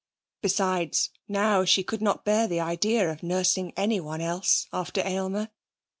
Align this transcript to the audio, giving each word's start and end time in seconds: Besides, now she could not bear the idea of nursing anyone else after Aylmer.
Besides, 0.41 1.11
now 1.27 1.63
she 1.63 1.83
could 1.83 2.01
not 2.01 2.25
bear 2.25 2.47
the 2.47 2.59
idea 2.59 3.11
of 3.11 3.21
nursing 3.21 3.71
anyone 3.77 4.19
else 4.19 4.65
after 4.73 5.01
Aylmer. 5.05 5.49